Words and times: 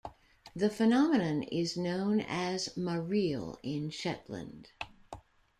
The 0.55 0.71
phenomenon 0.71 1.43
is 1.43 1.77
known 1.77 2.21
as 2.21 2.69
"mareel" 2.75 3.57
in 3.61 3.91
Shetland. 3.91 4.71